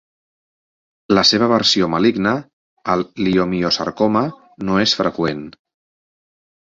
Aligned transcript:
La 1.17 1.23
seva 1.31 1.49
versió 1.51 1.89
maligne, 1.95 2.33
el 2.95 3.05
liomiosarcoma, 3.27 4.27
no 4.71 4.83
és 4.87 4.97
freqüent. 5.03 5.45